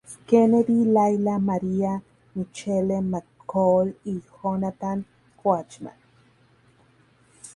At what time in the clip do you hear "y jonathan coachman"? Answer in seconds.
4.03-5.93